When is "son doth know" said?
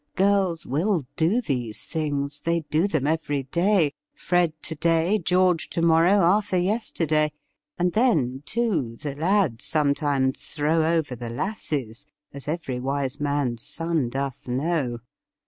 13.61-15.01